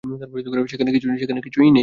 [0.71, 0.89] সেখানে
[0.91, 1.79] কিছুই নেই।